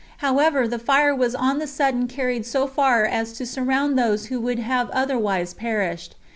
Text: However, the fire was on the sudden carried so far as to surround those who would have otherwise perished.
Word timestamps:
However, 0.17 0.67
the 0.67 0.79
fire 0.79 1.15
was 1.15 1.35
on 1.35 1.59
the 1.59 1.67
sudden 1.67 2.07
carried 2.07 2.43
so 2.43 2.65
far 2.65 3.05
as 3.05 3.33
to 3.33 3.45
surround 3.45 3.99
those 3.99 4.25
who 4.33 4.41
would 4.41 4.57
have 4.57 4.89
otherwise 4.89 5.53
perished. 5.53 6.15